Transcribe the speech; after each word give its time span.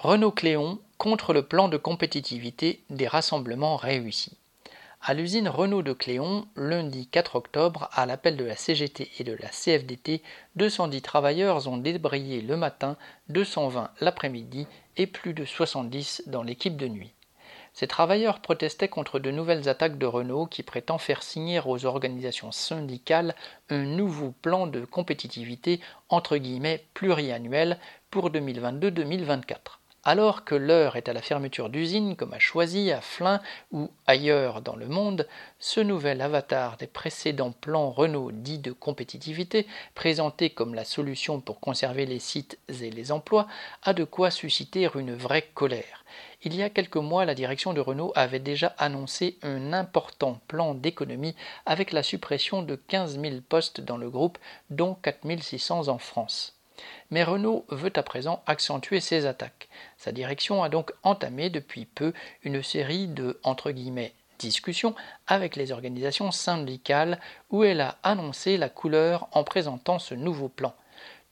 Renault-Cléon 0.00 0.78
contre 0.96 1.32
le 1.32 1.42
plan 1.42 1.68
de 1.68 1.76
compétitivité 1.76 2.84
des 2.88 3.08
rassemblements 3.08 3.74
réussis. 3.74 4.38
À 5.02 5.12
l'usine 5.12 5.48
Renault 5.48 5.82
de 5.82 5.92
Cléon, 5.92 6.46
lundi 6.54 7.08
4 7.08 7.34
octobre, 7.34 7.88
à 7.90 8.06
l'appel 8.06 8.36
de 8.36 8.44
la 8.44 8.54
CGT 8.54 9.10
et 9.18 9.24
de 9.24 9.32
la 9.32 9.48
CFDT, 9.48 10.22
210 10.54 11.02
travailleurs 11.02 11.66
ont 11.66 11.78
débrayé 11.78 12.42
le 12.42 12.56
matin, 12.56 12.96
220 13.30 13.90
l'après-midi 14.00 14.68
et 14.96 15.08
plus 15.08 15.34
de 15.34 15.44
70 15.44 16.22
dans 16.28 16.44
l'équipe 16.44 16.76
de 16.76 16.86
nuit. 16.86 17.12
Ces 17.72 17.88
travailleurs 17.88 18.38
protestaient 18.38 18.86
contre 18.86 19.18
de 19.18 19.32
nouvelles 19.32 19.68
attaques 19.68 19.98
de 19.98 20.06
Renault 20.06 20.46
qui 20.46 20.62
prétend 20.62 20.98
faire 20.98 21.24
signer 21.24 21.60
aux 21.66 21.86
organisations 21.86 22.52
syndicales 22.52 23.34
un 23.68 23.82
nouveau 23.82 24.32
plan 24.42 24.68
de 24.68 24.84
compétitivité 24.84 25.80
entre 26.08 26.36
guillemets 26.36 26.84
pluriannuel 26.94 27.80
pour 28.12 28.30
2022-2024. 28.30 29.78
Alors 30.04 30.44
que 30.44 30.54
l'heure 30.54 30.96
est 30.96 31.08
à 31.08 31.12
la 31.12 31.20
fermeture 31.20 31.68
d'usines 31.68 32.14
comme 32.14 32.32
à 32.32 32.38
Choisy, 32.38 32.92
à 32.92 33.00
Flins 33.00 33.40
ou 33.72 33.90
ailleurs 34.06 34.62
dans 34.62 34.76
le 34.76 34.86
monde, 34.86 35.26
ce 35.58 35.80
nouvel 35.80 36.20
avatar 36.20 36.76
des 36.76 36.86
précédents 36.86 37.50
plans 37.50 37.90
Renault 37.90 38.30
dits 38.30 38.60
de 38.60 38.72
compétitivité, 38.72 39.66
présenté 39.94 40.50
comme 40.50 40.74
la 40.74 40.84
solution 40.84 41.40
pour 41.40 41.58
conserver 41.58 42.06
les 42.06 42.20
sites 42.20 42.58
et 42.68 42.90
les 42.90 43.10
emplois, 43.10 43.48
a 43.82 43.92
de 43.92 44.04
quoi 44.04 44.30
susciter 44.30 44.88
une 44.94 45.14
vraie 45.14 45.50
colère. 45.54 46.04
Il 46.42 46.54
y 46.54 46.62
a 46.62 46.70
quelques 46.70 46.96
mois, 46.96 47.24
la 47.24 47.34
direction 47.34 47.74
de 47.74 47.80
Renault 47.80 48.12
avait 48.14 48.38
déjà 48.38 48.68
annoncé 48.78 49.36
un 49.42 49.72
important 49.72 50.40
plan 50.46 50.74
d'économie 50.74 51.34
avec 51.66 51.90
la 51.90 52.04
suppression 52.04 52.62
de 52.62 52.76
15 52.76 53.20
000 53.20 53.36
postes 53.48 53.80
dans 53.80 53.96
le 53.96 54.08
groupe, 54.08 54.38
dont 54.70 54.94
4 54.94 55.42
600 55.42 55.88
en 55.88 55.98
France. 55.98 56.57
Mais 57.10 57.24
Renault 57.24 57.64
veut 57.68 57.92
à 57.94 58.02
présent 58.02 58.42
accentuer 58.46 59.00
ses 59.00 59.26
attaques. 59.26 59.68
Sa 59.96 60.12
direction 60.12 60.62
a 60.62 60.68
donc 60.68 60.92
entamé 61.02 61.50
depuis 61.50 61.86
peu 61.86 62.12
une 62.42 62.62
série 62.62 63.08
de 63.08 63.40
discussions 64.38 64.94
avec 65.26 65.56
les 65.56 65.72
organisations 65.72 66.30
syndicales 66.30 67.18
où 67.50 67.64
elle 67.64 67.80
a 67.80 67.96
annoncé 68.02 68.56
la 68.56 68.68
couleur 68.68 69.28
en 69.32 69.44
présentant 69.44 69.98
ce 69.98 70.14
nouveau 70.14 70.48
plan. 70.48 70.74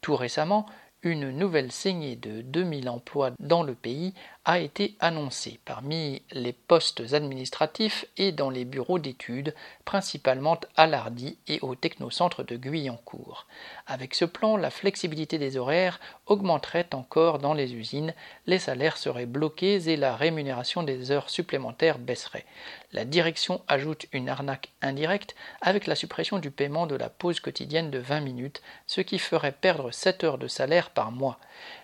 Tout 0.00 0.16
récemment, 0.16 0.66
une 1.02 1.30
nouvelle 1.30 1.70
saignée 1.70 2.16
de 2.16 2.40
2000 2.40 2.88
emplois 2.88 3.32
dans 3.38 3.62
le 3.62 3.74
pays 3.74 4.14
a 4.44 4.60
été 4.60 4.96
annoncée 5.00 5.58
parmi 5.64 6.22
les 6.30 6.52
postes 6.52 7.12
administratifs 7.12 8.04
et 8.16 8.30
dans 8.30 8.48
les 8.48 8.64
bureaux 8.64 9.00
d'études, 9.00 9.54
principalement 9.84 10.58
à 10.76 10.86
l'Ardy 10.86 11.36
et 11.48 11.58
au 11.62 11.74
technocentre 11.74 12.44
de 12.44 12.56
Guyancourt. 12.56 13.46
Avec 13.86 14.14
ce 14.14 14.24
plan, 14.24 14.56
la 14.56 14.70
flexibilité 14.70 15.38
des 15.38 15.56
horaires 15.56 16.00
augmenterait 16.26 16.88
encore 16.92 17.40
dans 17.40 17.54
les 17.54 17.74
usines, 17.74 18.14
les 18.46 18.60
salaires 18.60 18.96
seraient 18.96 19.26
bloqués 19.26 19.88
et 19.88 19.96
la 19.96 20.14
rémunération 20.14 20.84
des 20.84 21.10
heures 21.10 21.28
supplémentaires 21.28 21.98
baisserait. 21.98 22.46
La 22.92 23.04
direction 23.04 23.62
ajoute 23.66 24.06
une 24.12 24.28
arnaque 24.28 24.70
indirecte 24.80 25.34
avec 25.60 25.86
la 25.86 25.96
suppression 25.96 26.38
du 26.38 26.52
paiement 26.52 26.86
de 26.86 26.94
la 26.94 27.10
pause 27.10 27.40
quotidienne 27.40 27.90
de 27.90 27.98
20 27.98 28.20
minutes, 28.20 28.62
ce 28.86 29.00
qui 29.00 29.18
ferait 29.18 29.52
perdre 29.52 29.90
7 29.90 30.24
heures 30.24 30.38
de 30.38 30.46
salaire 30.46 30.85
par 30.90 31.12
mois. 31.12 31.38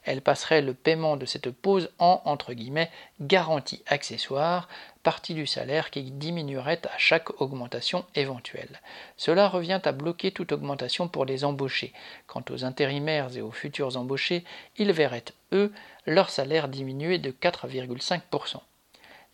Elle 0.04 0.22
passerait 0.22 0.62
le 0.62 0.74
paiement 0.74 1.16
de 1.16 1.26
cette 1.26 1.50
pause 1.50 1.90
en 1.98 2.22
entre 2.24 2.52
guillemets 2.52 2.90
garantie 3.20 3.82
accessoire, 3.86 4.68
partie 5.02 5.34
du 5.34 5.46
salaire 5.46 5.90
qui 5.90 6.02
diminuerait 6.02 6.80
à 6.84 6.98
chaque 6.98 7.40
augmentation 7.40 8.04
éventuelle. 8.14 8.80
Cela 9.16 9.48
revient 9.48 9.80
à 9.84 9.92
bloquer 9.92 10.30
toute 10.30 10.52
augmentation 10.52 11.08
pour 11.08 11.24
les 11.24 11.44
embauchés. 11.44 11.92
Quant 12.26 12.44
aux 12.50 12.64
intérimaires 12.64 13.36
et 13.36 13.42
aux 13.42 13.50
futurs 13.50 13.96
embauchés, 13.96 14.44
ils 14.76 14.92
verraient, 14.92 15.24
eux, 15.52 15.72
leur 16.06 16.30
salaire 16.30 16.68
diminuer 16.68 17.18
de 17.18 17.30
4,5%. 17.30 18.60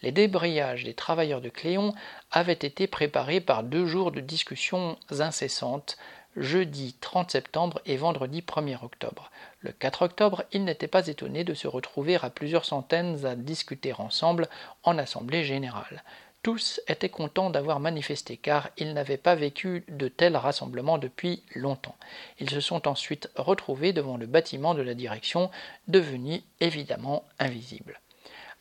Les 0.02 0.12
débrayages 0.12 0.84
des 0.84 0.94
travailleurs 0.94 1.40
de 1.40 1.48
Cléon 1.48 1.92
avaient 2.30 2.52
été 2.52 2.86
préparés 2.86 3.40
par 3.40 3.64
deux 3.64 3.86
jours 3.86 4.12
de 4.12 4.20
discussions 4.20 4.96
incessantes, 5.10 5.98
jeudi 6.40 6.96
30 7.00 7.30
septembre 7.30 7.80
et 7.86 7.96
vendredi 7.96 8.40
1er 8.40 8.82
octobre. 8.82 9.30
Le 9.60 9.72
4 9.72 10.02
octobre, 10.02 10.44
ils 10.52 10.64
n'étaient 10.64 10.88
pas 10.88 11.06
étonnés 11.06 11.44
de 11.44 11.54
se 11.54 11.68
retrouver 11.68 12.16
à 12.16 12.30
plusieurs 12.30 12.64
centaines 12.64 13.24
à 13.26 13.34
discuter 13.34 13.92
ensemble 13.92 14.48
en 14.82 14.98
assemblée 14.98 15.44
générale. 15.44 16.02
Tous 16.42 16.80
étaient 16.86 17.08
contents 17.08 17.50
d'avoir 17.50 17.80
manifesté 17.80 18.36
car 18.36 18.70
ils 18.78 18.94
n'avaient 18.94 19.16
pas 19.16 19.34
vécu 19.34 19.84
de 19.88 20.06
tels 20.08 20.36
rassemblements 20.36 20.98
depuis 20.98 21.42
longtemps. 21.54 21.96
Ils 22.38 22.50
se 22.50 22.60
sont 22.60 22.86
ensuite 22.86 23.28
retrouvés 23.34 23.92
devant 23.92 24.16
le 24.16 24.26
bâtiment 24.26 24.74
de 24.74 24.82
la 24.82 24.94
direction, 24.94 25.50
devenu 25.88 26.42
évidemment 26.60 27.24
invisible. 27.40 28.00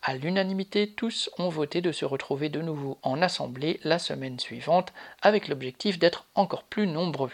À 0.02 0.16
l'unanimité, 0.16 0.90
tous 0.90 1.30
ont 1.38 1.48
voté 1.48 1.80
de 1.80 1.92
se 1.92 2.04
retrouver 2.04 2.48
de 2.48 2.60
nouveau 2.60 2.98
en 3.02 3.22
assemblée 3.22 3.80
la 3.84 3.98
semaine 3.98 4.38
suivante 4.38 4.92
avec 5.22 5.48
l'objectif 5.48 5.98
d'être 5.98 6.26
encore 6.34 6.64
plus 6.64 6.86
nombreux. 6.86 7.32